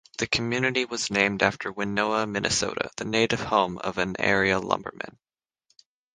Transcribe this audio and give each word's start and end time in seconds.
The 0.17 0.25
community 0.25 0.85
was 0.85 1.11
named 1.11 1.43
after 1.43 1.71
Winona, 1.71 2.25
Minnesota, 2.25 2.89
the 2.97 3.05
native 3.05 3.41
home 3.41 3.77
of 3.77 3.99
an 3.99 4.15
area 4.19 4.57
lumberman. 4.59 5.19